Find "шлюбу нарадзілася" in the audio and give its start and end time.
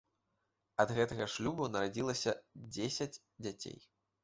1.33-2.35